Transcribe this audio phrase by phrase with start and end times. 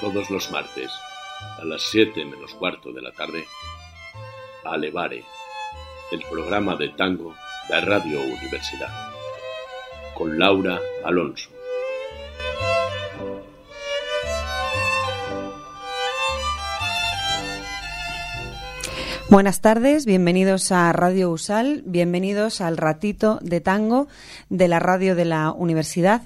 [0.00, 0.90] todos los martes
[1.60, 3.46] a las 7 menos cuarto de la tarde
[4.64, 5.24] Alevare,
[6.10, 7.34] el programa de tango
[7.68, 8.88] de Radio Universidad,
[10.14, 11.50] con Laura Alonso.
[19.30, 24.08] Buenas tardes, bienvenidos a Radio Usal, bienvenidos al ratito de tango
[24.48, 26.22] de la radio de la universidad.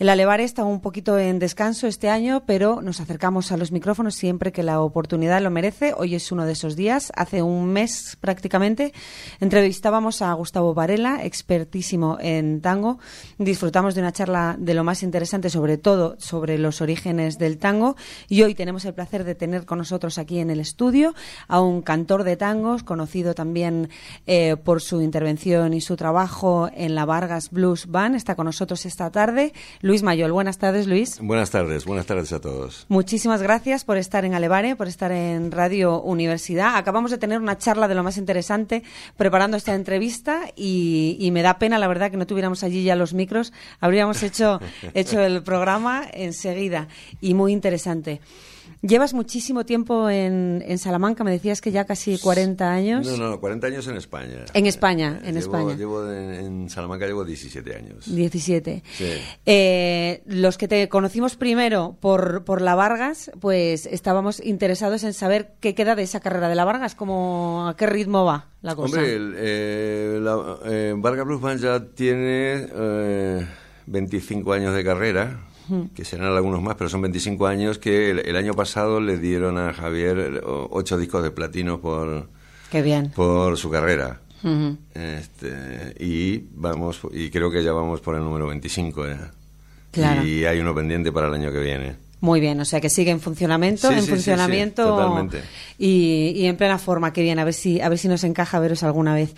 [0.00, 4.16] El Alevare está un poquito en descanso este año, pero nos acercamos a los micrófonos
[4.16, 5.94] siempre que la oportunidad lo merece.
[5.96, 7.12] Hoy es uno de esos días.
[7.14, 8.92] Hace un mes prácticamente
[9.38, 12.98] entrevistábamos a Gustavo Varela, expertísimo en tango.
[13.38, 17.94] Disfrutamos de una charla de lo más interesante, sobre todo sobre los orígenes del tango.
[18.28, 21.14] Y hoy tenemos el placer de tener con nosotros aquí en el estudio
[21.46, 22.47] a un cantor de tango
[22.84, 23.90] conocido también
[24.26, 28.16] eh, por su intervención y su trabajo en la Vargas Blues Band.
[28.16, 30.32] Está con nosotros esta tarde Luis Mayol.
[30.32, 31.18] Buenas tardes, Luis.
[31.20, 32.86] Buenas tardes, buenas tardes a todos.
[32.88, 36.76] Muchísimas gracias por estar en Alevare, por estar en Radio Universidad.
[36.76, 38.82] Acabamos de tener una charla de lo más interesante
[39.16, 42.96] preparando esta entrevista y, y me da pena, la verdad, que no tuviéramos allí ya
[42.96, 43.52] los micros.
[43.80, 44.60] Habríamos hecho,
[44.94, 46.88] hecho el programa enseguida
[47.20, 48.20] y muy interesante.
[48.80, 53.06] Llevas muchísimo tiempo en, en, Salamanca, me decías que ya casi 40 años.
[53.06, 54.44] No, no, 40 años en España.
[54.54, 55.74] En España, en llevo, España.
[55.74, 58.14] Llevo en, en, Salamanca llevo 17 años.
[58.14, 58.84] 17.
[58.92, 59.04] Sí.
[59.46, 65.54] Eh, los que te conocimos primero por, por la Vargas, pues estábamos interesados en saber
[65.58, 68.96] qué queda de esa carrera de la Vargas, como, a qué ritmo va la cosa.
[68.96, 72.68] Hombre, el, eh, la, eh, Vargas Blues Band ya tiene
[73.86, 75.47] 25 años de carrera
[75.94, 79.58] que serán algunos más, pero son 25 años que el, el, año pasado le dieron
[79.58, 82.28] a Javier ocho discos de platino por,
[82.70, 83.10] Qué bien.
[83.14, 84.20] por su carrera.
[84.42, 84.76] Uh -huh.
[84.94, 89.32] este, y vamos y creo que ya vamos por el número 25 ya.
[89.90, 90.24] Claro.
[90.24, 91.96] Y hay uno pendiente para el año que viene.
[92.20, 95.38] Muy bien, o sea que sigue en funcionamiento, Sí, en sí, funcionamiento sí.
[95.78, 98.58] Y, y en plena forma, qué bien, a ver si, a ver si nos encaja
[98.58, 99.34] veros alguna vez.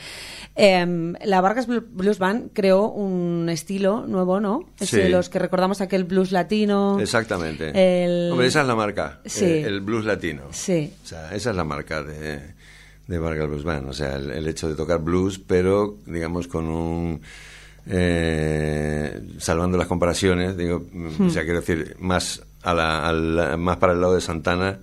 [0.57, 4.65] Eh, la Vargas Blues Band creó un estilo nuevo, ¿no?
[4.81, 6.99] Es de los que recordamos aquel blues latino.
[7.01, 7.71] Exactamente.
[8.05, 9.45] El- Hombre, esa es la marca, Sí.
[9.45, 10.45] eh, el blues latino.
[10.51, 10.91] Sí.
[11.05, 12.41] O sea, esa es la marca de,
[13.07, 13.89] de Vargas Blues Band.
[13.91, 17.21] O sea, el, el hecho de tocar blues, pero digamos con un.
[17.87, 21.27] eh, salvando las comparaciones, digo, Hmm.
[21.27, 24.79] o sea, quiero decir, más, a la, a la- más para el lado de Santana.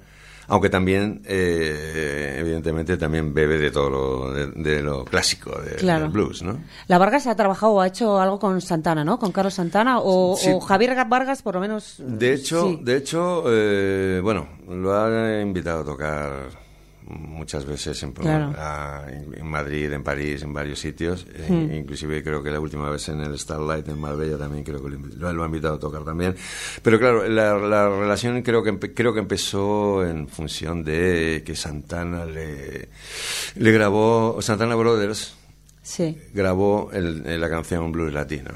[0.50, 6.04] Aunque también, eh, evidentemente, también bebe de todo lo, de, de lo clásico de- Claro.
[6.04, 6.58] del blues, ¿no?
[6.88, 9.20] La Vargas ha trabajado o ha hecho algo con Santana, ¿no?
[9.20, 10.50] Con Carlos Santana o, Sí.
[10.54, 11.96] o Javier Vargas, por lo menos.
[12.00, 12.80] De hecho, sí.
[12.82, 16.32] de hecho eh, bueno, lo ha invitado a tocar
[17.10, 18.54] muchas veces en, Claro.
[18.58, 21.26] a- en Madrid, en París, en varios sitios.
[21.34, 21.74] eh, Hmm.
[21.74, 24.98] inclusive creo que la última vez en el Starlight en Marbella también creo que lo,
[25.00, 26.36] lo- lo ha invitado a tocar también.
[26.82, 31.56] Pero claro, la, la relación creo que empe- creo que empezó en función de que
[31.56, 32.90] Santana le,
[33.56, 35.34] le grabó, Santana Brothers
[35.84, 36.18] Sí.
[36.34, 38.52] grabó el- la canción Blues Latino.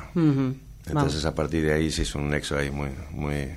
[0.87, 3.47] Entonces a partir de ahí se hizo un nexo ahí muy, muy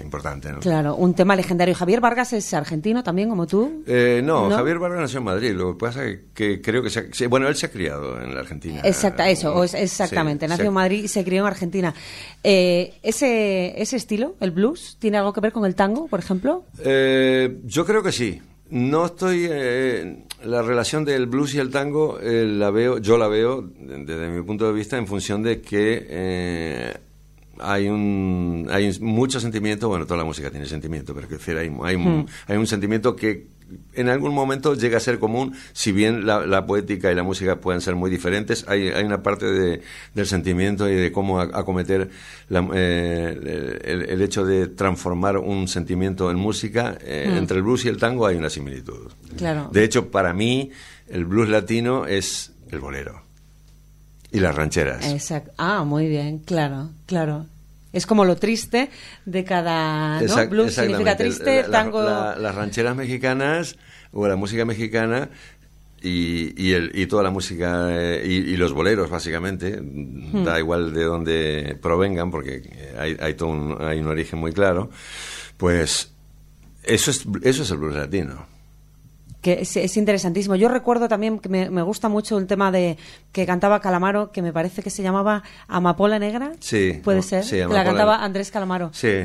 [0.00, 0.50] importante.
[0.52, 0.60] ¿no?
[0.60, 1.74] Claro, un tema legendario.
[1.74, 3.82] Javier Vargas es argentino también, como tú.
[3.86, 4.56] Eh, no, ¿No?
[4.56, 5.52] Javier Vargas nació en Madrid.
[5.52, 8.34] Lo que pasa es que creo que se ha- bueno, él se ha criado en
[8.34, 8.80] la Argentina.
[8.84, 10.48] Exacta, eso, o es- Sí, exactamente.
[10.48, 11.94] Nació en Madrid y se crió en Argentina.
[12.42, 16.64] Eh, ese, ¿Ese estilo, el blues, tiene algo que ver con el tango, por ejemplo?
[16.84, 18.40] Eh, yo creo que sí.
[18.70, 19.46] No estoy.
[19.50, 24.04] eh, la relación del blues y el tango eh, la veo, yo la veo de-
[24.04, 26.94] desde mi punto de vista en función de que eh,
[27.58, 29.88] hay un hay mucho sentimiento.
[29.88, 33.14] Bueno, toda la música tiene sentimiento, pero que decir, hay, hay, un- hay un sentimiento
[33.16, 33.50] que
[33.94, 37.56] en algún momento llega a ser común, si bien la, la poética y la música
[37.58, 39.80] pueden ser muy diferentes, hay, hay una parte de-
[40.14, 42.10] del sentimiento y de cómo acometer
[42.50, 46.98] la- eh, el, el hecho de transformar un sentimiento en música.
[47.00, 49.10] eh, Entre el blues y el tango hay una similitud.
[49.38, 49.70] Claro.
[49.72, 50.70] De hecho, para mí,
[51.08, 53.22] el blues latino es el bolero
[54.30, 55.06] y las rancheras.
[55.10, 55.50] Exacto.
[55.56, 57.46] Ah, muy bien, claro, claro.
[57.92, 58.88] Es como lo triste
[59.26, 60.20] de cada.
[60.20, 60.26] ¿no?
[60.26, 62.02] Exact- Blues significa triste, la- tango.
[62.02, 63.76] la- las rancheras mexicanas
[64.12, 65.28] o la música mexicana
[66.02, 70.42] y, y, el, y toda la música eh, y, y los boleros básicamente Hmm.
[70.44, 72.62] da igual de dónde provengan porque
[72.98, 74.90] hay, hay todo un, hay un origen muy claro
[75.56, 76.10] pues
[76.82, 78.46] eso es eso es el blues latino
[79.42, 80.56] que es, es interesantísimo.
[80.56, 82.96] Yo recuerdo también que me, me gusta mucho el tema de
[83.32, 86.52] que cantaba Calamaro, que me parece que se llamaba Amapola Negra.
[86.60, 87.44] Sí, Puede ser.
[87.44, 88.90] sí, que la cantaba Andrés Calamaro.
[88.94, 89.24] sí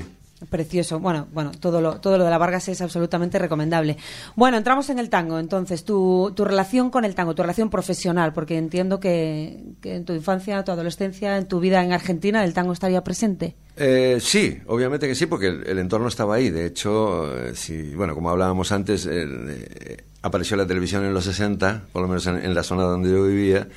[0.50, 1.00] Precioso.
[1.00, 3.98] Bueno, bueno, todo lo, todo lo de la Vargas es absolutamente recomendable.
[4.36, 5.40] Bueno, entramos en el tango.
[5.40, 10.14] Entonces, tu, tu relación con el tango, tu relación profesional, porque entiendo que, en tu
[10.14, 13.56] infancia, tu adolescencia, en tu vida en Argentina, el tango estaría presente.
[13.78, 16.52] Eh, sí, obviamente que sí, porque el, entorno estaba ahí.
[16.52, 22.04] De hecho, eh, bueno, como hablábamos antes, eh, apareció la televisión en los 60, por
[22.04, 23.70] lo menos en, la zona donde yo vivía.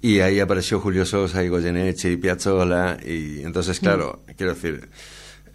[0.00, 2.96] Y ahí apareció Julio Sosa y Goyeneche y Piazzolla.
[3.04, 4.30] Y entonces, claro, mm.
[4.32, 4.88] quiero decir,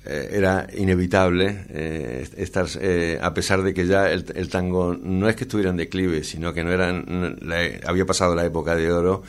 [0.05, 5.43] era inevitable eh, estar, eh, a pesar de que ya el, tango no es que
[5.43, 7.37] estuviera en declive, sino que no eran,
[7.85, 9.21] había pasado la época de oro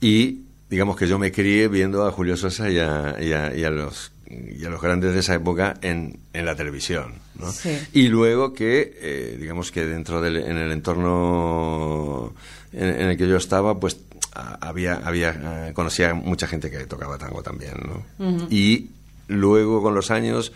[0.00, 4.12] y digamos que yo me crié viendo a Julio Sosa y a, y a, los
[4.28, 7.14] y a los grandes de esa época en, en la televisión.
[7.38, 7.50] ¿no?
[7.94, 12.34] Y luego que, digamos que dentro del en el entorno
[12.72, 13.98] en, el que yo estaba, pues
[14.34, 17.74] había, había conocía mucha gente que tocaba tango también.
[18.18, 18.46] ¿no?
[18.50, 18.90] Y
[19.28, 20.52] Luego, con los años,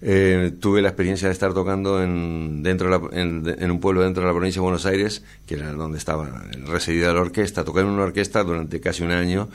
[0.00, 4.34] eh, tuve la experiencia de estar tocando en, dentro en, un pueblo dentro de la
[4.34, 7.64] provincia de Buenos Aires, que era donde estaba residida la orquesta.
[7.64, 9.48] Toqué en una orquesta durante casi un año,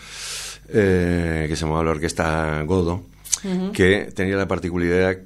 [0.70, 3.04] eh, que se llamaba la Orquesta Godo,
[3.74, 5.18] que tenía la particularidad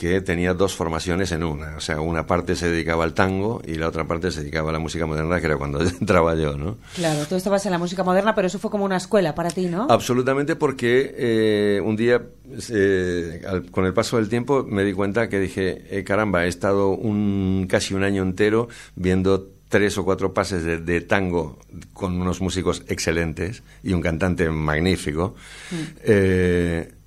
[0.00, 1.76] que tenía dos formaciones en una.
[1.76, 4.72] O sea, una parte se dedicaba al tango y la otra parte se dedicaba a
[4.72, 6.78] la música moderna, que era cuando entraba yo, ¿no?
[6.94, 9.66] Claro, tú estabas en la música moderna, pero eso fue como una escuela para ti,
[9.66, 9.88] ¿no?
[9.90, 12.22] Absolutamente, porque eh, un día,
[12.70, 16.92] eh, con el paso del tiempo, me di cuenta que dije, eh, caramba, he estado
[16.92, 21.58] un, casi un año entero viendo tres o cuatro pases de, tango
[21.92, 25.34] con unos músicos excelentes y un cantante magnífico.
[25.70, 26.99] Mm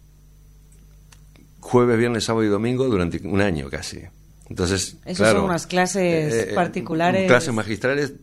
[1.64, 4.02] jueves, viernes, sábado y domingo durante un año casi.
[4.50, 7.28] Entonces, Esas son unas clases eh, eh, particulares.
[7.28, 8.14] Clases magistrales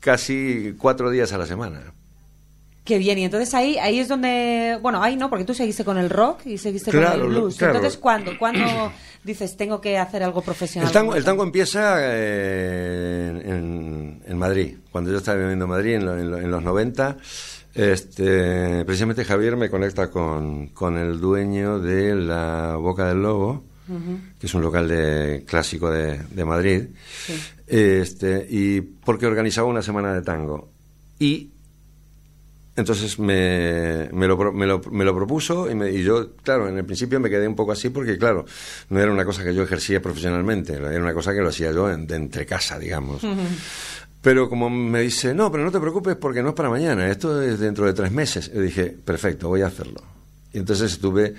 [0.00, 1.92] casi cuatro días a la semana.
[2.84, 5.98] Qué bien, y entonces ahí ahí es donde, bueno, ahí no, porque tú seguiste con
[5.98, 7.60] el rock y seguiste con el blues.
[7.60, 8.32] Entonces, ¿cuándo?
[8.38, 8.64] ¿Cuándo
[9.24, 10.90] dices, tengo que hacer algo profesional?
[11.14, 16.50] El tango, empieza eh, en, en, Madrid, cuando yo estaba viviendo en Madrid en, en
[16.50, 17.18] los 90.
[17.78, 23.62] Este, precisamente Javier me conecta con, el dueño de la Boca del Lobo,
[24.36, 26.86] que es un local de, clásico de, Madrid,
[27.68, 30.72] este, y porque organizaba una semana de tango.
[31.20, 31.52] Y
[32.74, 36.78] entonces me, me, lo, me, lo, me lo propuso y, me, y, yo, claro, en
[36.78, 38.44] el principio me quedé un poco así porque, claro,
[38.88, 41.86] no era una cosa que yo ejercía profesionalmente, era una cosa que lo hacía yo
[41.86, 43.22] de entre casa, digamos.
[44.20, 47.40] Pero como me dice, no, pero no te preocupes porque no es para mañana, esto
[47.40, 48.52] es dentro de tres meses.
[48.52, 50.02] Yo dije, perfecto, voy a hacerlo.
[50.52, 51.34] Y entonces estuve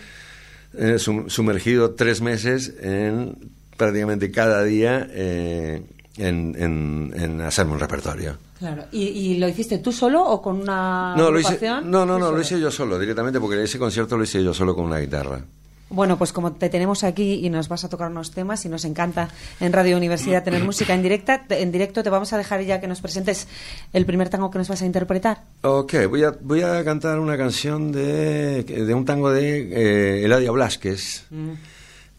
[0.74, 3.36] eh, sumergido tres meses en
[3.76, 5.84] prácticamente cada día eh,
[6.18, 8.38] en, en, hacerme un repertorio.
[8.60, 8.86] Claro.
[8.92, 12.42] ¿Y, lo hiciste tú solo o con una no, lo hice, no, no, no, lo
[12.42, 15.42] hice yo solo directamente porque ese concierto lo hice yo solo con una guitarra.
[15.90, 18.86] Bueno, pues como te tenemos aquí y nos vas a tocar unos temas y nos
[18.86, 22.80] encanta en Radio Universidad tener música en directa, en directo te vamos a dejar ya
[22.80, 23.48] que nos presentes
[23.92, 25.42] el primer tango que nos vas a interpretar.
[25.64, 30.52] Ok, voy a, voy a cantar una canción de, de un tango de eh, Eladia
[30.52, 31.26] Blasquez.
[31.32, 31.54] Mm.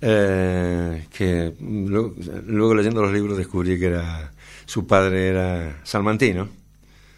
[0.02, 4.32] Eh, que luego, leyendo los libros descubrí que era
[4.64, 6.48] su padre era salmantino.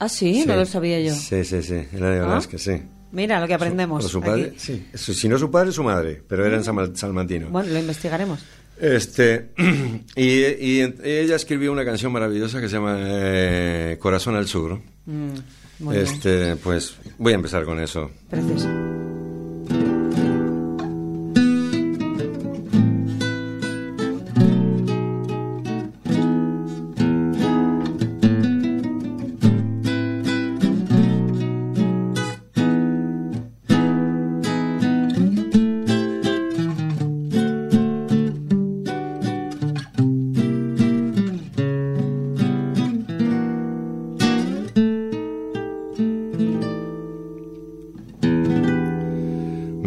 [0.00, 1.14] Ah, sí, no lo sabía yo.
[1.14, 2.40] Sí, sí, sí, Eladia ¿Ah?
[2.40, 2.82] sí.
[3.12, 4.06] Mira lo que aprendemos.
[4.08, 4.86] Su, padre, sí.
[4.94, 6.64] Si no su padre, su madre, pero era en
[6.96, 7.48] salmantino.
[7.50, 8.40] Bueno, lo investigaremos.
[8.78, 9.50] Este,
[10.16, 14.80] y, ella escribió una canción maravillosa que se llama eh, Corazón al Sur.
[15.06, 18.10] Mm, este, pues voy a empezar con eso.
[18.30, 18.91] Precioso.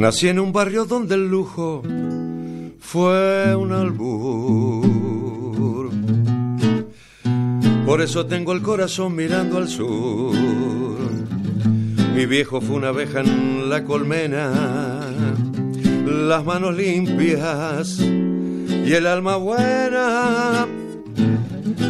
[0.05, 1.81] Nací en un barrio donde el lujo
[2.79, 4.85] fue un albur.
[7.87, 10.35] Por eso tengo el corazón mirando al sur.
[12.13, 15.11] Mi viejo fue una abeja en la colmena,
[16.05, 20.67] las manos limpias y el alma buena.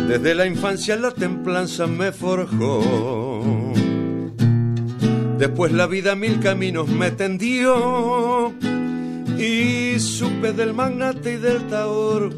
[0.08, 3.25] Desde la infancia la templanza me forjó
[5.38, 8.54] Después la vida mil caminos me tendió
[9.38, 12.34] y supe del magnate y del taor,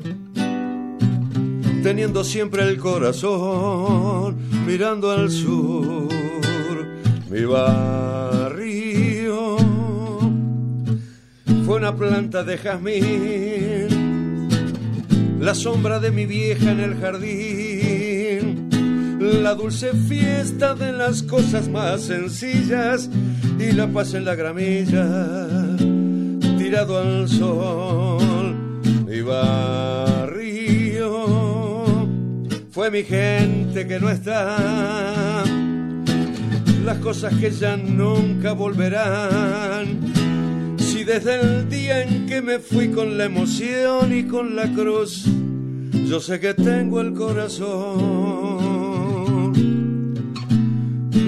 [1.84, 6.08] teniendo siempre el corazón mirando al sur,
[7.30, 8.68] mi barrio
[11.66, 13.88] fue una planta de jazmín,
[15.40, 17.57] la sombra de mi vieja en el jardín,
[19.34, 23.10] la dulce fiesta de las cosas más sencillas
[23.60, 25.08] y la paz en la gramilla,
[26.58, 30.38] tirado al sol y barrio.
[32.72, 35.44] Fue mi gente que no está,
[36.86, 40.08] las cosas que ya nunca volverán
[41.08, 45.24] desde el día en que me fui con la emoción y con la cruz,
[46.06, 48.77] yo sé que tengo el corazón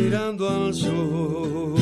[0.10, 1.80] mirando al sur.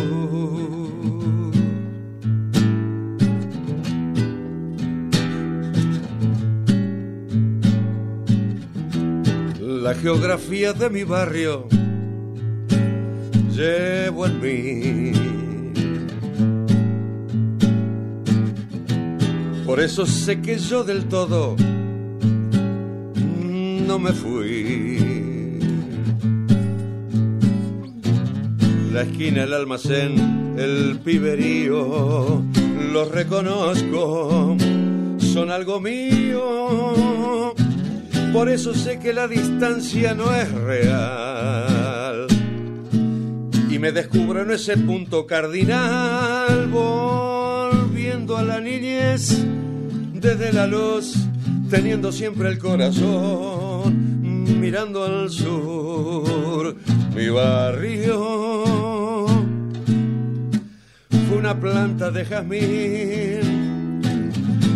[9.62, 11.68] La geografía de mi barrio
[13.56, 15.12] llevo en mí
[19.66, 21.56] Por eso sé que yo del todo
[23.88, 25.17] no me fui.
[28.98, 32.42] La esquina, el almacén, el piberío,
[32.92, 34.58] los reconozco,
[35.20, 37.54] son algo mío.
[38.34, 42.26] Por eso sé que la distancia no es real.
[43.70, 49.46] Y me descubro en ese punto cardinal, volviendo a la niñez
[50.12, 51.14] desde la luz,
[51.70, 54.18] teniendo siempre el corazón
[54.60, 56.76] mirando al sur.
[57.18, 59.26] Mi barrio
[61.28, 64.04] fue una planta de jazmín,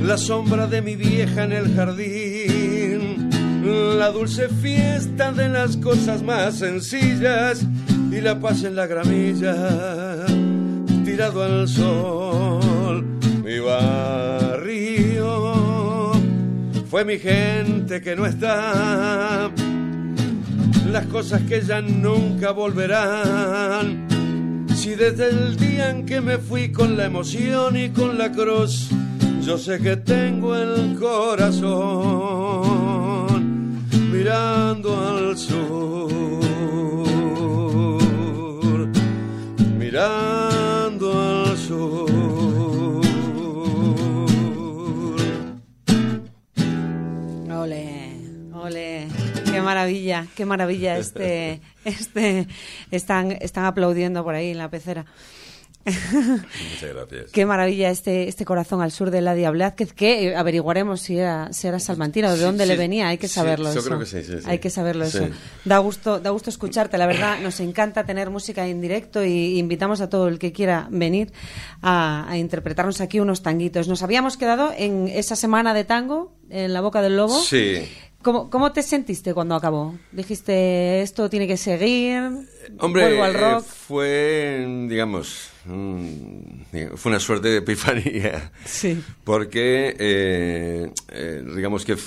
[0.04, 3.30] la sombra de mi vieja en el jardín,
[3.64, 7.64] la dulce fiesta de las cosas más sencillas
[8.12, 10.26] y la paz en la gramilla,
[11.06, 13.06] tirado al sol.
[13.44, 15.04] Mi barrio
[16.90, 19.52] fue mi gente que no está.
[20.92, 24.08] Las cosas que ya nunca volverán.
[24.76, 28.90] Si desde el día en que me fui con la emoción y con la cruz,
[29.42, 31.72] yo sé que tengo el corazón
[34.12, 36.12] mirando al sur.
[39.80, 40.31] Mirando
[49.92, 52.48] maravilla, qué maravilla este, este,
[52.92, 55.06] están, están aplaudiendo por ahí en la pecera.
[55.84, 57.32] Muchas gracias.
[57.32, 61.68] Qué maravilla este, este corazón al sur de la Diablaz, que, averiguaremos si era, si
[61.68, 63.74] era salmantino, de dónde le venía, hay que saberlo.
[63.74, 65.28] yo creo que sí, Hay que saberlo eso.
[65.66, 70.02] Da gusto, da gusto escucharte, la verdad, nos encanta tener música en directo y invitamos
[70.02, 71.34] a todo el que quiera venir
[71.82, 73.88] a, a interpretarnos aquí unos tanguitos.
[73.88, 77.40] Nos habíamos quedado en esa semana de tango, en la boca del lobo.
[77.42, 77.88] Sí.
[78.22, 79.96] ¿Cómo, te sentiste cuando acabó?
[80.12, 82.48] Dijiste, esto tiene que seguir,
[82.78, 83.64] Hombre, vuelvo al rock.
[83.64, 88.52] Eh, fue, digamos, fue una suerte de epifanía.
[88.66, 89.02] Sí.
[89.24, 91.98] Porque, eh, eh, digamos que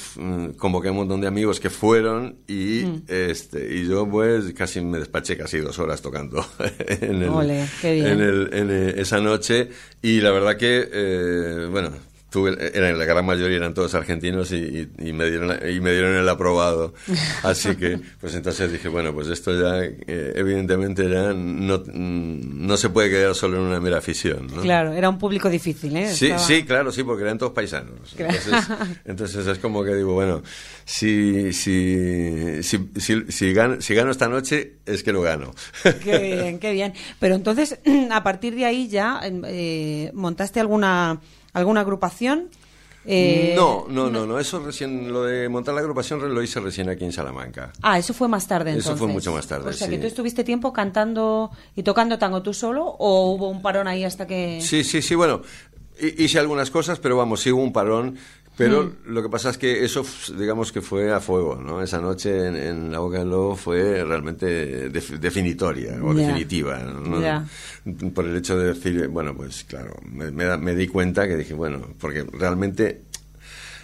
[0.57, 3.03] convoqué a un montón de amigos que fueron y, mm.
[3.09, 6.45] este, y yo pues casi me despaché casi dos horas tocando
[6.89, 9.69] en, el, en, el, en esa noche
[10.01, 12.14] y la verdad que, bueno
[12.47, 16.95] eran, la gran mayoría eran todos argentinos y, me dieron, y me dieron el aprobado.
[17.43, 22.91] Así que, pues entonces dije, bueno, pues esto ya, eh, evidentemente ya no, no se
[22.91, 24.49] puede quedar solo en una mera afición.
[24.49, 26.13] Claro, era un público difícil, ¿eh?
[26.13, 28.15] Sí, sí, claro, sí, porque eran todos paisanos.
[29.05, 30.43] Entonces, es como que digo, bueno,
[30.85, 32.91] si, si, si,
[33.29, 35.55] si, gano, si gano esta noche, es que lo gano.
[36.03, 36.93] Qué bien, qué bien.
[37.19, 37.79] Pero entonces,
[38.11, 41.21] a partir de ahí ya eh, montaste alguna
[41.55, 42.51] ¿Alguna agrupación?
[43.07, 46.89] Eh, no, no, no, no, eso recién, lo de montar la agrupación lo hice recién
[46.89, 47.71] aquí en Salamanca.
[47.83, 48.93] Ah, eso fue más tarde entonces.
[48.93, 52.43] Eso fue mucho más tarde, O sea, que tú estuviste tiempo cantando y tocando tango
[52.43, 54.61] tú solo o hubo un parón ahí hasta que...
[54.63, 55.43] Sí, sí, sí, bueno,
[56.01, 58.17] hice algunas cosas, pero vamos, sí hubo un parón
[58.57, 59.13] pero mm.
[59.13, 60.05] lo que pasa es que eso,
[60.39, 61.83] digamos que fue a fuego, ¿no?
[61.83, 67.45] Esa noche en, la Boca del Lobo fue realmente definitoria o definitiva, ¿no?
[68.13, 71.83] Por el hecho de decir, bueno, pues claro, me, me, di cuenta que dije, bueno,
[71.99, 73.03] porque realmente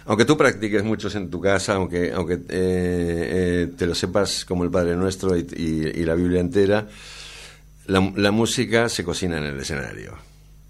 [0.05, 4.63] aunque tú practiques muchos en tu casa, aunque, aunque eh, eh, te lo sepas como
[4.63, 6.87] el Padre Nuestro y, y, la Biblia entera,
[7.85, 10.15] la, la, música se cocina en el escenario.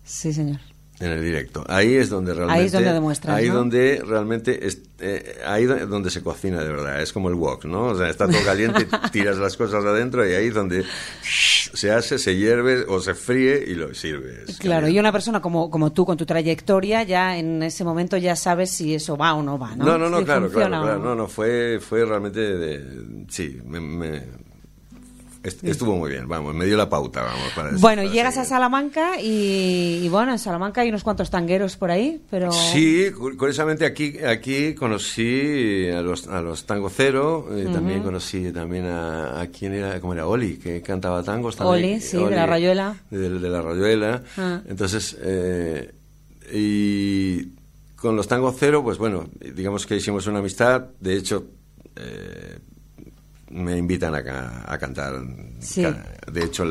[0.04, 0.60] Sí, señor.
[1.02, 1.64] En el directo.
[1.68, 2.60] Ahí es donde realmente.
[2.62, 3.36] Ahí es donde demuestras.
[3.36, 3.56] Ahí ¿no?
[3.56, 4.66] donde realmente.
[4.68, 7.02] Es, eh, ahí do- donde se cocina de verdad.
[7.02, 7.88] Es como el wok, ¿no?
[7.88, 10.86] O sea, está todo caliente, tiras las cosas adentro y ahí es donde
[11.24, 14.58] se hace, se hierve o se fríe y lo sirves.
[14.60, 18.36] Claro, y una persona como, como tú, con tu trayectoria, ya en ese momento ya
[18.36, 19.86] sabes si eso va o no va, ¿no?
[19.86, 21.00] No, no, no, Si claro, claro, claro.
[21.00, 21.16] no.
[21.16, 23.26] No, fue, fue realmente de.
[23.30, 23.80] Sí, me.
[23.80, 24.51] me-
[25.44, 27.52] estuvo muy bien, vamos, me dio la pauta, vamos.
[27.56, 28.46] Para Bueno, para llegas a.
[28.46, 32.52] Salamanca y, y bueno, en Salamanca hay unos cuantos tangueros por ahí, pero...
[32.52, 38.52] Sí, cu- curiosamente aquí, aquí conocí a los, a los Tango Cero, eh, también conocí
[38.52, 41.94] también a, a quién era, cómo era Oli, que cantaba tangos también.
[41.94, 42.96] Oli, sí, de la Rayuela.
[43.10, 44.24] De, de la Rayuela.
[44.38, 44.62] Ah.
[44.68, 45.92] Entonces, eh,
[46.54, 47.48] y
[47.96, 51.46] con los Tango Cero, pues bueno, digamos que hicimos una amistad, de hecho,
[51.96, 52.58] eh,
[53.52, 55.14] me invitan a, a cantar.
[55.60, 55.86] Sí.
[56.32, 56.64] De hecho,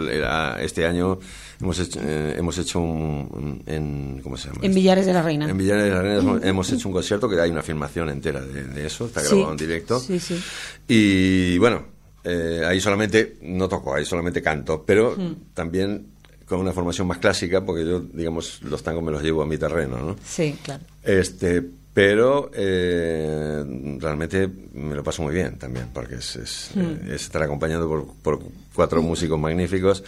[0.59, 1.19] este año
[1.61, 4.61] hemos hecho, eh, hemos hecho un, en, ¿cómo se llama?
[4.63, 5.49] En Villares de la Reina.
[5.49, 8.65] En Villares de la Reina hemos- hecho un concierto que hay una filmación entera de,
[8.65, 9.29] de eso, está Sí.
[9.29, 10.01] grabado en directo.
[10.01, 10.41] Sí, sí.
[10.89, 11.85] Y bueno,
[12.25, 15.35] eh, ahí solamente, no toco, ahí solamente canto, pero Hmm.
[15.55, 16.07] también
[16.47, 19.57] con una formación más clásica, porque yo, digamos, los tangos me los llevo a mi
[19.57, 20.17] terreno, ¿no?
[20.25, 20.83] Sí, claro.
[21.05, 23.65] Este, pero eh,
[23.99, 26.81] realmente me lo paso muy bien también, porque es, es, Hmm.
[26.81, 28.41] eh, es estar acompañado por, por
[28.81, 30.03] cuatro músicos magníficos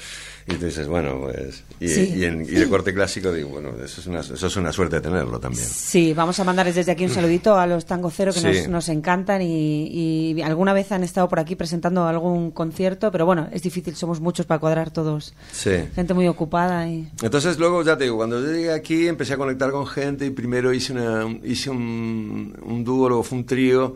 [0.46, 1.62] y tú dices, bueno, pues.
[1.78, 2.14] Y, Sí.
[2.16, 4.98] y en- y de corte clásico, digo, bueno, eso es, una, eso es una suerte
[5.02, 5.62] tenerlo también.
[5.66, 8.46] Sí, vamos a mandarles desde aquí un saludito a los Tango Cero que Sí.
[8.46, 13.26] nos, nos encantan y, y alguna vez han estado por aquí presentando algún concierto, pero
[13.26, 15.34] bueno, es difícil, somos muchos para cuadrar todos.
[15.52, 15.72] Sí.
[15.94, 17.10] Gente muy ocupada y...
[17.22, 20.30] Entonces luego, ya te digo, cuando yo llegué aquí empecé a conectar con gente y
[20.30, 23.94] primero hice, una, hice un, un dúo, luego fue un trío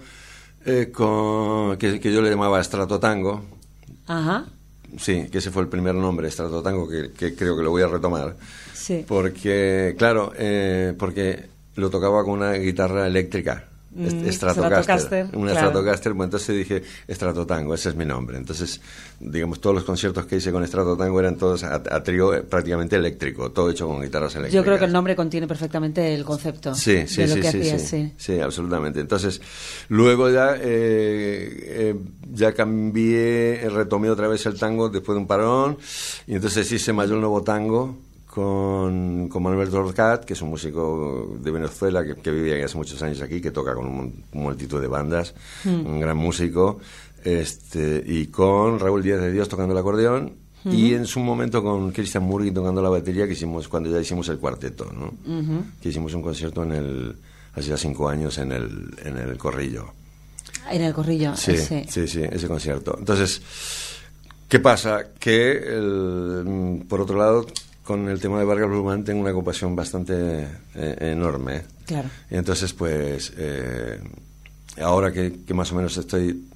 [0.64, 3.42] eh, con, que, que yo le llamaba Stratotango.
[4.08, 4.46] Ajá,
[4.98, 7.88] Sí, que ese fue el primer nombre, Stratotango, que, que creo que lo voy a
[7.88, 8.36] retomar.
[8.72, 9.04] sí.
[9.06, 13.64] Porque, claro, eh, porque lo tocaba con una guitarra eléctrica.
[13.96, 15.68] Mm, Stratocaster, una claro.
[15.70, 18.36] Stratocaster, bueno, entonces dije Stratotango, ese es mi nombre.
[18.36, 18.80] Entonces,
[19.20, 22.96] digamos, todos los conciertos que hice con Stratotango eran todos a, a trío eh, prácticamente
[22.96, 24.54] eléctrico, todo hecho con guitarras eléctricas.
[24.54, 27.50] Yo creo que el nombre contiene perfectamente el concepto Sí, sí, de lo sí, que
[27.50, 28.12] sí, hacías, sí, sí.
[28.34, 29.00] sí, absolutamente.
[29.00, 29.40] Entonces,
[29.88, 31.94] luego ya, eh, eh,
[32.32, 35.78] ya cambié, retomé otra vez el tango después de un parón,
[36.26, 37.96] y entonces hice Mayor Nuevo Tango
[38.46, 43.00] con, con Manuel Torcat, que es un músico de Venezuela que, que vive hace muchos
[43.02, 45.32] años aquí, que toca con un, multitud de bandas,
[45.64, 46.78] un gran músico,
[47.24, 50.34] este, y con Raúl Díaz de Dios tocando el acordeón,
[50.66, 54.28] y en su momento con Christian Murgui tocando la batería, que hicimos cuando ya hicimos
[54.28, 55.14] el cuarteto, ¿no?
[55.80, 57.16] Que hicimos un concierto en el,
[57.54, 59.86] hace ya cinco años en el, en el Corrillo.
[60.70, 61.86] En el corrillo, Sí, ese.
[61.88, 62.96] sí, sí, ese concierto.
[62.98, 63.40] Entonces,
[64.48, 65.10] ¿qué pasa?
[65.18, 67.46] Que, el- mm, por otro lado,
[67.86, 71.62] con el tema de Vargas Blumán tengo una ocupación bastante eh, enorme.
[71.86, 72.10] Claro.
[72.28, 74.00] Y entonces, pues, eh,
[74.82, 76.48] ahora que, que más o menos estoy...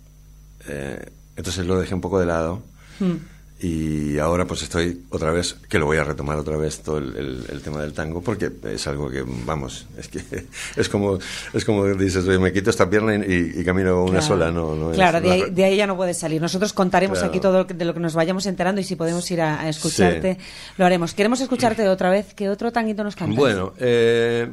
[0.66, 2.62] eh, entonces lo dejé un poco de lado.
[2.98, 3.14] Hmm.
[3.62, 7.14] Y ahora pues estoy otra vez, que lo voy a retomar otra vez todo el,
[7.16, 10.20] el- el tema del tango, porque es algo que, vamos, es que
[10.76, 11.18] es como,
[11.52, 14.26] es como dices, oye, me quito esta pierna y, y camino una Claro.
[14.26, 16.40] sola, no, no es Claro, de ahí, de ahí ya no puedes salir.
[16.40, 17.30] Nosotros contaremos Claro.
[17.30, 19.60] aquí todo lo que- de lo que nos vayamos enterando y si podemos ir a,
[19.60, 20.38] a escucharte,
[20.78, 21.12] lo haremos.
[21.12, 22.32] Queremos escucharte otra vez.
[22.34, 23.36] ¿Qué otro tanguito nos cantas?
[23.36, 24.48] Bueno, eh,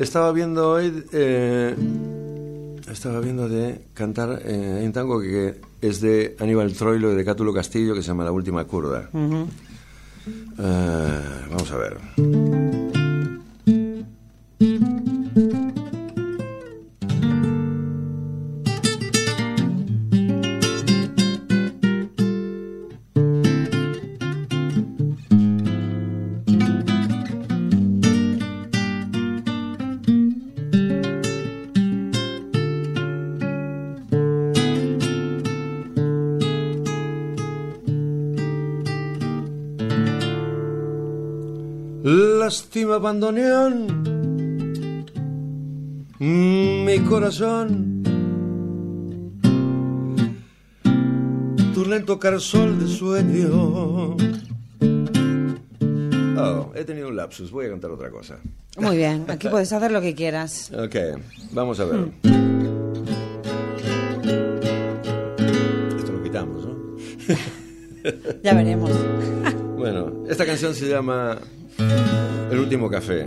[0.00, 1.74] estaba viendo hoy, eh,
[2.90, 7.52] estaba viendo de cantar eh, un tango que es de Aníbal Troilo y de Cátulo
[7.52, 9.10] Castillo que se llama La Última Curda.
[10.58, 11.20] Eh,
[11.50, 13.07] vamos a ver.
[43.08, 43.86] Bandoneón,
[46.18, 48.02] mi corazón,
[51.72, 54.16] tu lento carsol de sueño.
[56.36, 58.36] Oh, he tenido un lapsus, voy a contar otra cosa.
[58.76, 60.70] Muy bien, aquí puedes hacer lo que quieras.
[60.72, 60.96] Ok,
[61.52, 62.10] vamos a ver.
[65.96, 66.76] Esto lo quitamos, ¿no?
[68.44, 68.90] Ya veremos.
[69.78, 71.38] Bueno, esta canción se llama
[72.58, 73.24] el último café.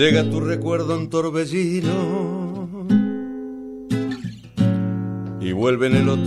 [0.00, 1.99] Llega tu recuerdo en torbellino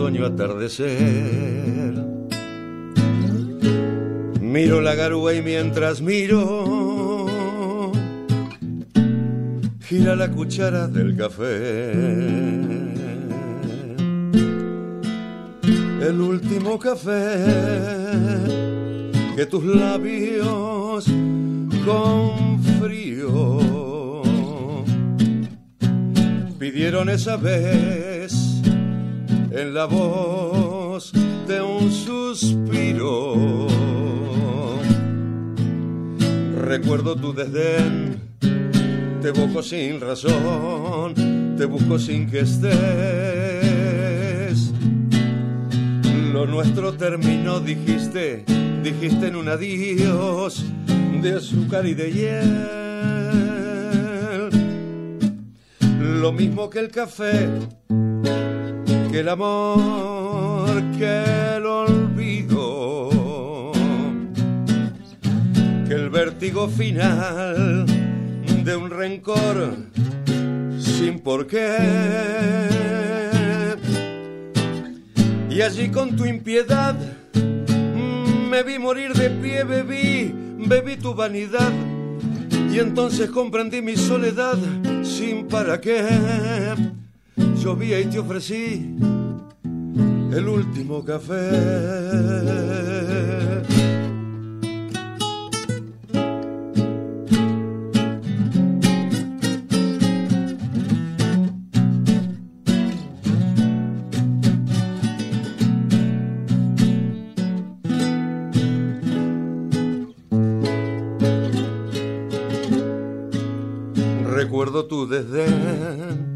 [0.03, 1.93] otoño atardecer.
[4.41, 7.95] Miro la garúa y mientras miro,
[9.79, 11.93] gira la cuchara del café.
[16.09, 17.45] El último café
[19.37, 21.05] que tus labios
[21.85, 24.21] con frío
[26.59, 28.12] pidieron esa vez
[29.53, 31.13] en la voz
[31.47, 33.67] de un suspiro.
[36.57, 38.19] Recuerdo tu desdén,
[39.21, 41.13] te busco sin razón,
[41.55, 42.73] te busco sin que estés.
[46.33, 48.43] Lo nuestro terminó, dijiste,
[48.83, 50.65] dijiste en un adiós
[51.21, 52.89] de azúcar y de hiel.
[56.21, 57.49] Lo mismo que el café,
[59.23, 63.09] el amor, que el olvido,
[65.87, 67.85] que el vértigo final
[68.65, 69.77] de un rencor
[70.77, 71.77] sin por qué.
[75.49, 76.97] Y allí con tu impiedad
[78.49, 80.35] me vi morir de pie, bebí,
[80.67, 81.71] bebí tu vanidad.
[82.69, 84.57] Y entonces comprendí mi soledad
[85.01, 86.03] sin para qué.
[87.63, 88.93] Llovía y te ofrecí
[90.33, 91.33] el último café.
[114.25, 116.32] Recuerdo tu desdén,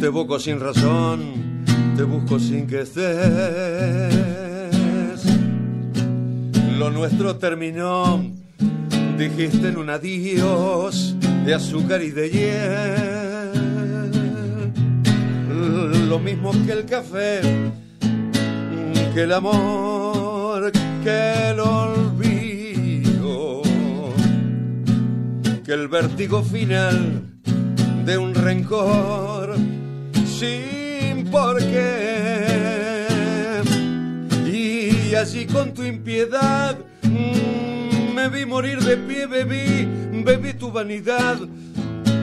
[0.00, 1.64] te busco sin razón,
[1.96, 4.14] te busco sin que estés.
[6.78, 8.22] Lo nuestro terminó,
[9.18, 13.52] dijiste en un adiós de azúcar y de hiel.
[16.08, 17.40] Lo mismo que el café,
[19.14, 23.62] que el amor, que el olvido,
[25.64, 27.22] que el vértigo final
[28.04, 29.41] de un rencor
[30.42, 33.06] sin por qué.
[34.52, 39.86] Y así con tu impiedad mm, me vi morir de pie, bebí,
[40.24, 41.38] bebí tu vanidad.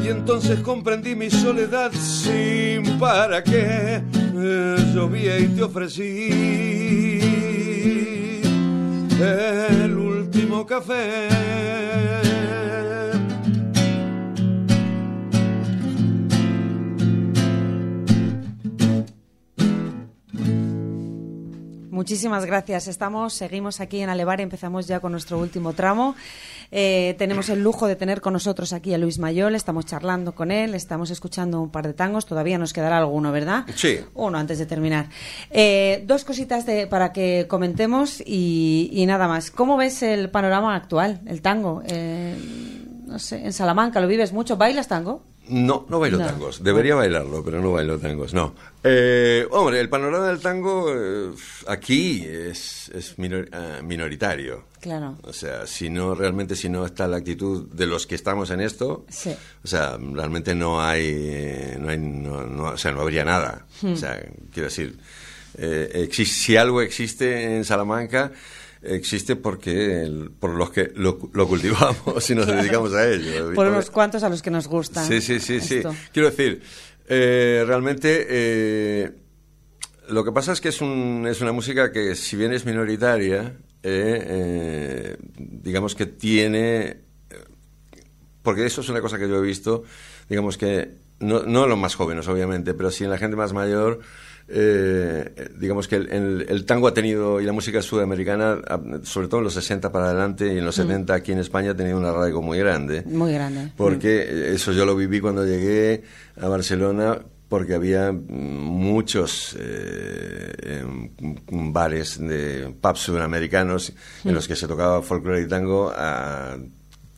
[0.04, 4.02] Y entonces comprendí mi soledad sin para qué.
[4.94, 6.30] Llovía y te ofrecí
[9.22, 11.89] el último café.
[22.10, 22.88] Muchísimas gracias.
[22.88, 26.16] Estamos, seguimos aquí en Alevar, empezamos ya con nuestro último tramo.
[26.72, 30.50] Eh, tenemos el lujo de tener con nosotros aquí a Luis Mayol, estamos charlando con
[30.50, 33.66] él, estamos escuchando un par de tangos, todavía nos quedará alguno, ¿verdad?
[33.76, 34.00] Sí.
[34.16, 35.10] Uno antes de terminar.
[35.52, 39.52] Eh, dos cositas de, para que comentemos y, y, nada más.
[39.52, 41.84] ¿Cómo ves el panorama actual, el tango?
[41.86, 42.36] Eh,
[43.06, 45.29] no sé, en Salamanca lo vives mucho, ¿bailas tango?
[45.50, 46.26] No, no bailo No.
[46.28, 46.64] tangos.
[46.64, 48.54] Debería bailarlo, pero no bailo tangos, no.
[48.84, 51.32] Eh, hombre, el panorama del tango eh,
[51.68, 54.66] aquí es, es minor- eh, minoritario.
[54.80, 55.18] Claro.
[55.24, 58.62] O sea, si no, realmente si no está la actitud de los que estamos en
[58.62, 59.36] esto, Sí.
[59.64, 63.66] o sea, realmente no hay, no hay, no, no- o sea, no habría nada.
[63.84, 64.22] O sea,
[64.54, 64.98] quiero decir,
[65.58, 68.32] eh, exis- si algo existe en Salamanca,
[68.82, 73.54] existe porque el- por los que lo, lo cultivamos y nos dedicamos a ello.
[73.54, 75.06] Por unos cuantos a los que nos gustan.
[75.08, 75.82] Sí, sí, sí, sí.
[76.14, 76.62] Quiero decir,
[77.08, 79.12] eh, realmente eh,
[80.10, 83.58] lo que pasa es que es, un, es una música que, si bien es minoritaria,
[83.84, 86.98] eh, eh, digamos que tiene.
[88.42, 89.84] Porque eso es una cosa que yo he visto,
[90.30, 93.52] digamos que, no, no en los más jóvenes, obviamente, pero sí en la gente más
[93.54, 94.00] mayor.
[94.52, 99.28] Eh, digamos que el, el- el tango ha tenido, y la música sudamericana, ah, sobre
[99.28, 101.98] todo en los 60 para adelante y en los 70 aquí en España, ha tenido
[101.98, 103.04] un arraigo muy grande.
[103.06, 103.72] Muy grande.
[103.78, 106.04] Porque eh, eso yo lo viví cuando llegué
[106.40, 111.10] a Barcelona, porque había mm, muchos eh, em,
[111.74, 116.58] bares de pubs sudamericanos en los que se tocaba folclore y tango a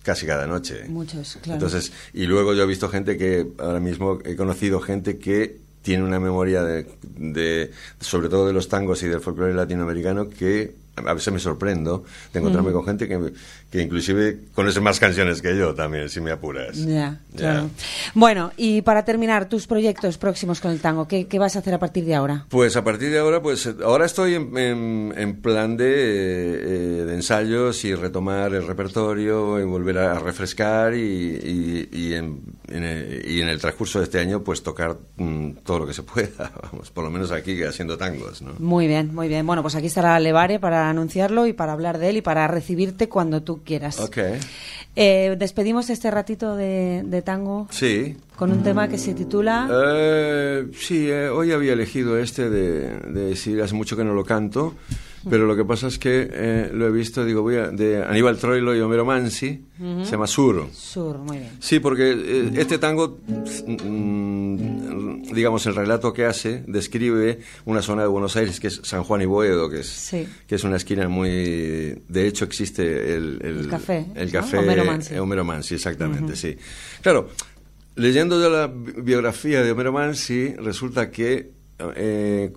[0.04, 0.86] casi cada noche.
[0.88, 1.56] Muchos, claro.
[1.60, 6.04] Entonces, y luego yo he visto gente que, ahora mismo he conocido gente que tiene
[6.04, 11.14] una memoria de, de- sobre todo de los tangos y del folclore latinoamericano que a
[11.14, 13.34] veces me sorprendo de encontrarme con gente que,
[13.72, 16.78] que inclusive conoce más canciones que yo también, si me apuras.
[16.78, 17.70] Ya, claro.
[18.14, 21.74] Bueno, y para terminar, tus proyectos próximos con el tango, ¿qué, ¿qué, vas a hacer
[21.74, 22.46] a partir de ahora?
[22.50, 27.84] Pues a partir de ahora, pues ahora estoy en, en, plan de, eh, de, ensayos
[27.86, 32.42] y retomar el repertorio y volver a refrescar y, y, y, en,
[32.76, 36.04] el, y, en, el, transcurso de este año pues tocar mm, todo lo que se
[36.04, 38.54] pueda, vamos, por lo menos aquí haciendo tangos, ¿no?
[38.60, 39.46] Muy bien, muy bien.
[39.46, 43.10] Bueno, pues aquí estará Levare para anunciarlo y para hablar de él y para recibirte
[43.10, 44.00] cuando tú quieras.
[44.00, 44.18] Ok.
[44.96, 47.68] Eh, despedimos este ratito de, de, tango.
[47.72, 48.18] Sí.
[48.36, 49.70] Con un tema que se titula.
[49.72, 54.26] Eh, sí, eh, hoy había elegido este de, de, decir, hace mucho que no lo
[54.26, 54.76] canto.
[55.30, 58.38] Pero lo que pasa es que eh, lo he visto, digo, voy a, de Aníbal
[58.38, 60.04] Troilo y Homero Mansi, uh -huh.
[60.06, 60.68] se llama Sur.
[60.74, 61.52] Sur, muy bien.
[61.60, 63.20] Sí, porque eh, este tango,
[63.68, 69.04] mm, digamos, el relato que hace describe una zona de Buenos Aires que es San
[69.04, 70.28] Juan y Boedo, que es, sí.
[70.48, 72.02] que es una esquina muy...
[72.08, 73.40] De hecho, existe el...
[73.42, 74.06] El, el café.
[74.16, 74.64] El café ¿no?
[74.64, 75.16] Homero Mansi.
[75.16, 76.36] Homero Mansi, exactamente, uh -huh.
[76.36, 76.58] sí.
[77.02, 77.30] Claro,
[77.96, 81.52] leyendo yo la biografía de Homero Mansi, resulta que...
[81.96, 82.52] Eh,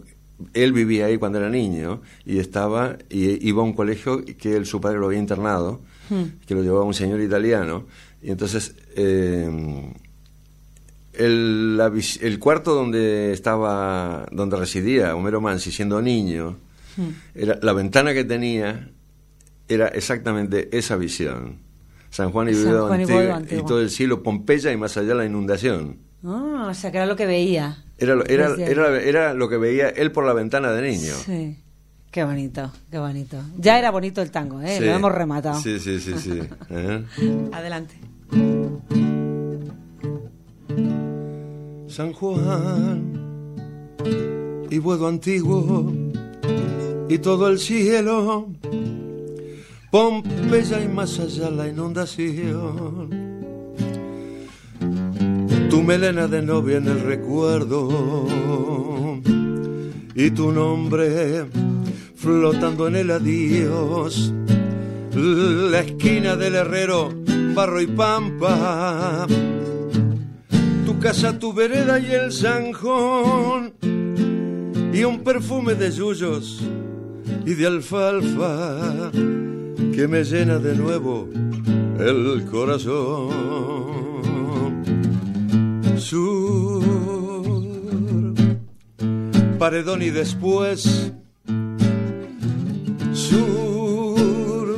[0.52, 4.66] él vivía ahí cuando era niño y estaba y iba a un colegio que él,
[4.66, 6.46] su padre lo había internado, hmm.
[6.46, 7.86] que lo llevaba un señor italiano
[8.22, 9.92] y entonces eh,
[11.12, 16.56] el, la, el, cuarto donde estaba donde residía Homero Mansi siendo niño
[16.96, 17.08] hmm.
[17.34, 18.90] era, la ventana que tenía
[19.68, 21.58] era exactamente esa visión
[22.10, 25.14] San Juan y, San Juan y, Antiguo, y todo el cielo Pompeya y más allá
[25.14, 25.98] la inundación
[26.68, 30.10] o sea que era lo que veía era, era, era, era, lo que veía él
[30.10, 31.14] por la ventana de niño.
[31.24, 31.56] Sí.
[32.10, 33.36] Qué bonito, qué bonito.
[33.56, 34.78] Ya era bonito el tango, ¿eh?
[34.78, 34.84] Sí.
[34.84, 35.60] Lo hemos rematado.
[35.60, 36.40] Sí, sí, sí, sí.
[36.70, 37.04] ¿Eh?
[37.52, 37.94] Adelante.
[41.88, 43.12] San Juan
[44.70, 45.92] y Buedo Antiguo
[47.08, 48.48] y todo el cielo,
[49.90, 53.23] Pompeya y más allá la inundación
[55.70, 58.28] tu melena de novia en el recuerdo
[60.14, 61.46] y tu nombre
[62.16, 64.32] flotando en el adiós.
[65.14, 67.10] La esquina del herrero,
[67.54, 69.26] barro y pampa.
[70.86, 73.74] Tu casa, tu vereda y el zanjón.
[74.92, 76.62] Y un perfume de yuyos
[77.44, 81.28] y de alfalfa que me llena de nuevo
[81.98, 84.03] el corazón
[86.04, 86.84] sur,
[89.58, 91.12] paredón y después
[93.14, 94.76] sur,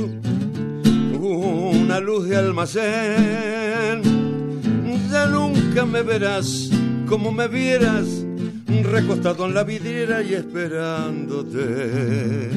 [1.21, 4.03] una luz de almacén.
[5.11, 6.71] Ya nunca me verás
[7.09, 8.25] como me vieras,
[8.85, 12.51] recostado en la vidriera y esperándote.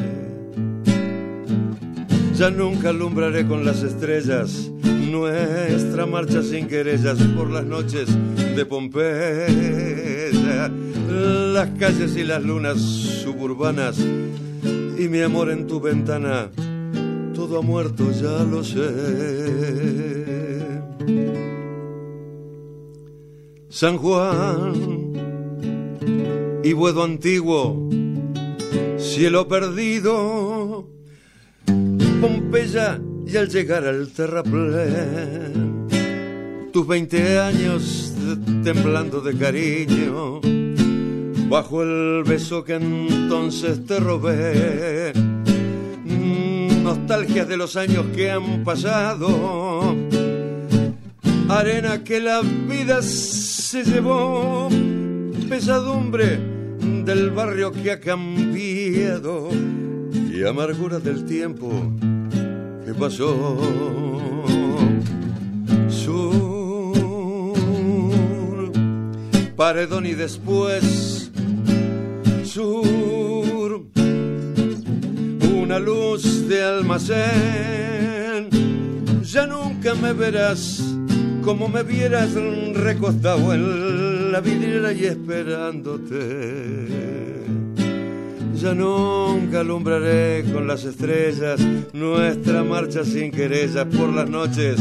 [2.35, 4.69] Ya nunca alumbraré con las estrellas
[5.09, 8.09] nuestra marcha sin querellas por las noches
[8.65, 9.47] Pompeya,
[11.09, 16.51] las calles y las lunas suburbanas y mi amor en tu ventana,
[17.33, 18.89] todo ha muerto, ya lo sé.
[23.69, 25.13] San Juan
[26.63, 27.89] y Buedo Antiguo,
[28.97, 30.85] cielo perdido,
[32.19, 35.87] Pompeya y al llegar al terraplén,
[36.73, 38.08] tus 20 años
[38.63, 40.41] temblando de cariño,
[41.49, 49.95] bajo el beso que entonces te robé, mm, nostalgias de los años que han pasado,
[51.49, 54.69] arena que la vida se llevó,
[55.49, 56.39] pesadumbre
[57.05, 59.49] del barrio que ha cambiado
[60.31, 61.69] y amargura del tiempo
[62.85, 63.57] que pasó.
[65.89, 66.48] Sur,
[69.59, 71.29] paredón y después
[72.45, 73.83] sur,
[75.53, 77.19] una luz de almacén.
[79.21, 80.81] Ya nunca me verás
[81.43, 82.35] como me vieras
[82.73, 86.15] recostado en la vidriera y esperándote.
[88.55, 91.59] Ya nunca alumbraré con las estrellas
[91.91, 94.77] nuestra marcha sin querellas por las noches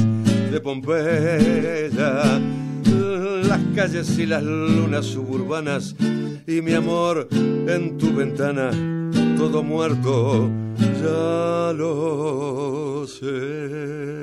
[0.52, 2.22] de Pompeya,
[2.88, 5.94] las calles y las lunas suburbanas
[6.46, 8.70] y mi amor en tu ventana,
[9.36, 10.48] todo muerto,
[11.02, 14.18] ya lo sé.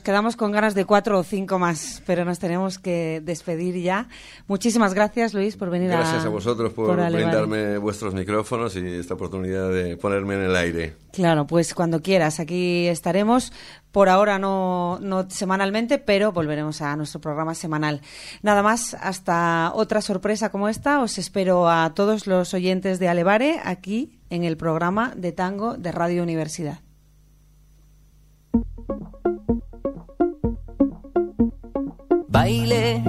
[0.00, 4.08] Quedamos, con ganas de cuatro o cinco más, pero nos tenemos que despedir ya.
[4.46, 8.86] Muchísimas gracias, Luis, por venir gracias a Gracias a vosotros por, brindarme vuestros micrófonos y
[8.86, 10.96] esta oportunidad de ponerme en el aire.
[11.12, 13.52] Claro, pues cuando quieras, aquí estaremos.
[13.92, 18.00] Por ahora no, no semanalmente, pero volveremos a nuestro programa semanal.
[18.42, 23.60] Nada más, hasta otra sorpresa como esta, os espero a todos los oyentes de Alevare
[23.64, 26.80] aquí en el programa de tango de Radio Universidad.
[32.40, 33.02] Baile,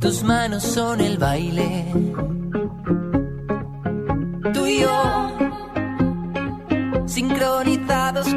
[0.00, 1.86] tus manos son el baile.
[4.52, 4.98] Tú y yo,
[7.06, 8.28] sincronizados.